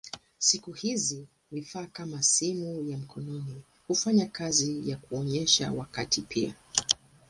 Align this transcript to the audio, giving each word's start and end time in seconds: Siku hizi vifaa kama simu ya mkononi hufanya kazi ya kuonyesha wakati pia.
Siku 0.37 0.71
hizi 0.71 1.27
vifaa 1.51 1.85
kama 1.85 2.23
simu 2.23 2.89
ya 2.89 2.97
mkononi 2.97 3.61
hufanya 3.87 4.25
kazi 4.25 4.89
ya 4.89 4.97
kuonyesha 4.97 5.71
wakati 5.71 6.21
pia. 6.21 6.53